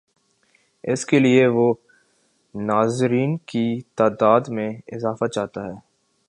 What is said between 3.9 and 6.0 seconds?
تعداد میں اضافہ چاہتا ہے۔